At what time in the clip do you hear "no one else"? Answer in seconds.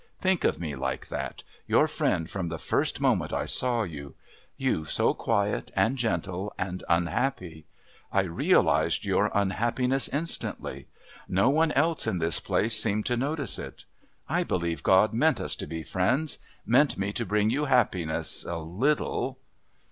11.27-12.07